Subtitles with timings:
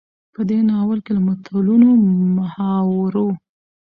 [0.33, 1.89] په دې ناول کې له متلونو،
[2.35, 3.27] محاورو،